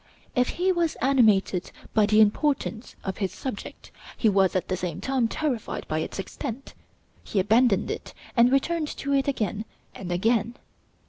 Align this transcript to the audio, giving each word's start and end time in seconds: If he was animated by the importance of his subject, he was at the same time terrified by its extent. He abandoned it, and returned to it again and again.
If 0.35 0.49
he 0.57 0.71
was 0.71 0.95
animated 0.95 1.69
by 1.93 2.07
the 2.07 2.21
importance 2.21 2.95
of 3.03 3.19
his 3.19 3.31
subject, 3.31 3.91
he 4.17 4.29
was 4.29 4.55
at 4.55 4.67
the 4.67 4.75
same 4.75 4.99
time 4.99 5.27
terrified 5.27 5.87
by 5.87 5.99
its 5.99 6.17
extent. 6.17 6.73
He 7.23 7.39
abandoned 7.39 7.91
it, 7.91 8.15
and 8.35 8.51
returned 8.51 8.87
to 8.97 9.13
it 9.13 9.27
again 9.27 9.63
and 9.93 10.11
again. 10.11 10.57